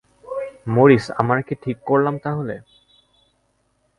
[0.67, 2.55] Morris, আমরা কি ঠিক করলাম তাহলে?